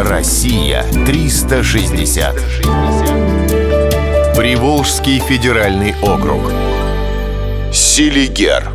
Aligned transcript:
Россия 0.00 0.84
360. 1.06 2.36
Приволжский 4.36 5.18
федеральный 5.18 5.92
округ. 6.00 6.52
Селигер. 7.72 8.68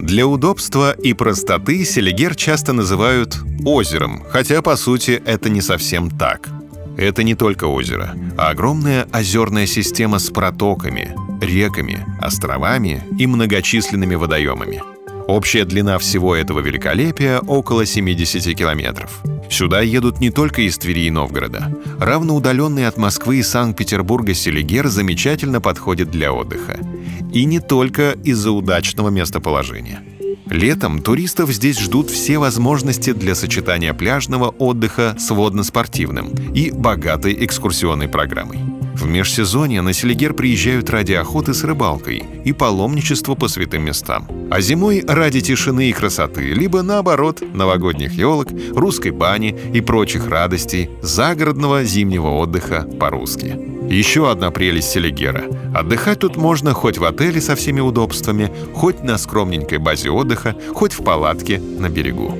Для 0.00 0.26
удобства 0.26 0.92
и 0.92 1.12
простоты 1.12 1.84
Селигер 1.84 2.34
часто 2.34 2.72
называют 2.72 3.36
озером, 3.66 4.22
хотя 4.26 4.62
по 4.62 4.74
сути 4.76 5.20
это 5.26 5.50
не 5.50 5.60
совсем 5.60 6.08
так. 6.08 6.48
Это 6.96 7.22
не 7.22 7.34
только 7.34 7.64
озеро, 7.64 8.14
а 8.38 8.48
огромная 8.48 9.06
озерная 9.12 9.66
система 9.66 10.18
с 10.18 10.30
протоками, 10.30 11.14
реками, 11.42 12.06
островами 12.22 13.02
и 13.18 13.26
многочисленными 13.26 14.14
водоемами. 14.14 14.82
Общая 15.30 15.64
длина 15.64 15.96
всего 15.98 16.34
этого 16.34 16.58
великолепия 16.58 17.38
около 17.38 17.86
70 17.86 18.52
километров. 18.58 19.22
Сюда 19.48 19.80
едут 19.80 20.18
не 20.18 20.30
только 20.30 20.62
из 20.62 20.76
Твери 20.76 21.02
и 21.02 21.10
Новгорода. 21.10 21.72
Равноудаленный 22.00 22.88
от 22.88 22.96
Москвы 22.96 23.36
и 23.36 23.44
Санкт-Петербурга 23.44 24.34
Селигер 24.34 24.88
замечательно 24.88 25.60
подходит 25.60 26.10
для 26.10 26.32
отдыха. 26.32 26.80
И 27.32 27.44
не 27.44 27.60
только 27.60 28.10
из-за 28.24 28.50
удачного 28.50 29.10
местоположения. 29.10 30.02
Летом 30.46 31.00
туристов 31.00 31.52
здесь 31.52 31.78
ждут 31.78 32.10
все 32.10 32.38
возможности 32.38 33.12
для 33.12 33.36
сочетания 33.36 33.94
пляжного 33.94 34.48
отдыха 34.48 35.14
с 35.16 35.30
водно-спортивным 35.30 36.34
и 36.52 36.72
богатой 36.72 37.36
экскурсионной 37.44 38.08
программой. 38.08 38.58
В 38.94 39.06
межсезонье 39.06 39.82
на 39.82 39.92
Селигер 39.92 40.34
приезжают 40.34 40.90
ради 40.90 41.12
охоты 41.12 41.54
с 41.54 41.64
рыбалкой 41.64 42.24
и 42.44 42.52
паломничества 42.52 43.34
по 43.34 43.48
святым 43.48 43.84
местам. 43.84 44.26
А 44.50 44.60
зимой 44.60 45.04
ради 45.06 45.40
тишины 45.40 45.90
и 45.90 45.92
красоты, 45.92 46.52
либо 46.52 46.82
наоборот, 46.82 47.42
новогодних 47.54 48.12
елок, 48.12 48.48
русской 48.74 49.10
бани 49.10 49.56
и 49.72 49.80
прочих 49.80 50.28
радостей 50.28 50.90
загородного 51.02 51.84
зимнего 51.84 52.28
отдыха 52.28 52.82
по-русски. 52.98 53.56
Еще 53.88 54.30
одна 54.30 54.50
прелесть 54.50 54.90
Селигера. 54.90 55.44
Отдыхать 55.74 56.20
тут 56.20 56.36
можно 56.36 56.74
хоть 56.74 56.98
в 56.98 57.04
отеле 57.04 57.40
со 57.40 57.56
всеми 57.56 57.80
удобствами, 57.80 58.52
хоть 58.74 59.02
на 59.02 59.18
скромненькой 59.18 59.78
базе 59.78 60.10
отдыха, 60.10 60.56
хоть 60.74 60.92
в 60.92 61.02
палатке 61.02 61.58
на 61.58 61.88
берегу. 61.88 62.36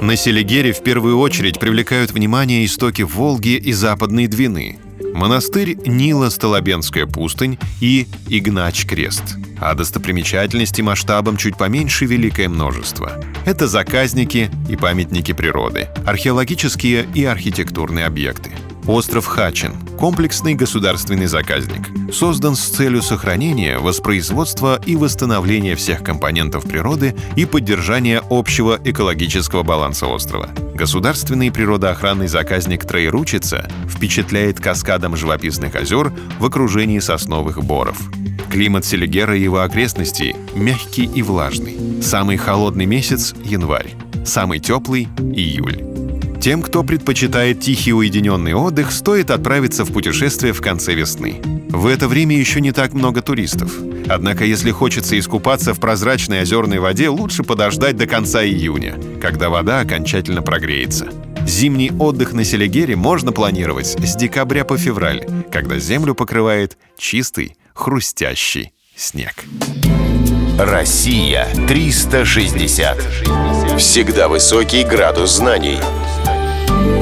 На 0.00 0.16
Селигере 0.16 0.72
в 0.72 0.82
первую 0.82 1.18
очередь 1.18 1.60
привлекают 1.60 2.10
внимание 2.10 2.64
истоки 2.64 3.02
Волги 3.02 3.56
и 3.56 3.72
Западной 3.72 4.26
Двины– 4.26 4.78
монастырь 5.12 5.76
Нила 5.86 6.30
Столобенская 6.30 7.06
пустынь 7.06 7.58
и 7.80 8.06
Игнач 8.28 8.86
Крест. 8.86 9.36
А 9.60 9.74
достопримечательностей 9.74 10.82
масштабом 10.82 11.36
чуть 11.36 11.56
поменьше 11.56 12.04
великое 12.04 12.48
множество. 12.48 13.22
Это 13.44 13.68
заказники 13.68 14.50
и 14.68 14.76
памятники 14.76 15.32
природы, 15.32 15.88
археологические 16.04 17.06
и 17.14 17.24
архитектурные 17.24 18.06
объекты. 18.06 18.50
Остров 18.86 19.26
Хачин– 19.26 19.74
комплексный 19.98 20.54
государственный 20.54 21.26
заказник. 21.26 22.12
Создан 22.12 22.56
с 22.56 22.62
целью 22.62 23.00
сохранения, 23.00 23.78
воспроизводства 23.78 24.80
и 24.84 24.96
восстановления 24.96 25.76
всех 25.76 26.02
компонентов 26.02 26.64
природы 26.64 27.14
и 27.36 27.44
поддержания 27.46 28.20
общего 28.28 28.80
экологического 28.84 29.62
баланса 29.62 30.08
острова. 30.08 30.50
Государственный 30.74 31.52
природоохранный 31.52 32.26
заказник 32.26 32.84
Троеручица 32.84 33.70
впечатляет 33.88 34.58
каскадом 34.58 35.14
живописных 35.14 35.76
озер 35.76 36.12
в 36.40 36.44
окружении 36.44 36.98
сосновых 36.98 37.62
боров. 37.62 38.00
Климат 38.50 38.84
Селигера 38.84 39.36
и 39.36 39.42
его 39.42 39.60
окрестностей 39.60 40.34
мягкий 40.54 41.04
и 41.04 41.22
влажный. 41.22 42.02
Самый 42.02 42.36
холодный 42.36 42.86
месяц– 42.86 43.32
январь. 43.44 43.94
Самый 44.24 44.58
теплый– 44.58 45.08
июль. 45.18 46.01
Тем, 46.42 46.60
кто 46.60 46.82
предпочитает 46.82 47.60
тихий 47.60 47.92
уединенный 47.92 48.52
отдых, 48.52 48.90
стоит 48.90 49.30
отправиться 49.30 49.84
в 49.84 49.92
путешествие 49.92 50.52
в 50.52 50.60
конце 50.60 50.92
весны. 50.92 51.40
В 51.68 51.86
это 51.86 52.08
время 52.08 52.36
еще 52.36 52.60
не 52.60 52.72
так 52.72 52.94
много 52.94 53.22
туристов. 53.22 53.72
Однако, 54.08 54.44
если 54.44 54.72
хочется 54.72 55.16
искупаться 55.16 55.72
в 55.72 55.78
прозрачной 55.78 56.42
озерной 56.42 56.80
воде, 56.80 57.10
лучше 57.10 57.44
подождать 57.44 57.96
до 57.96 58.08
конца 58.08 58.44
июня, 58.44 58.96
когда 59.20 59.50
вода 59.50 59.78
окончательно 59.78 60.42
прогреется. 60.42 61.10
Зимний 61.46 61.92
отдых 61.96 62.32
на 62.32 62.42
Селигере 62.42 62.96
можно 62.96 63.30
планировать 63.30 63.86
с 63.86 64.16
декабря 64.16 64.64
по 64.64 64.76
февраль, 64.76 65.24
когда 65.52 65.78
землю 65.78 66.16
покрывает 66.16 66.76
чистый, 66.98 67.56
хрустящий 67.72 68.72
снег. 68.96 69.44
Россия 70.58 71.46
360. 71.68 72.98
Всегда 73.78 74.26
высокий 74.26 74.82
градус 74.82 75.36
знаний. 75.36 75.78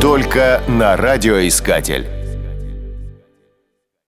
Только 0.00 0.62
на 0.68 0.96
радиоискатель. 0.96 2.17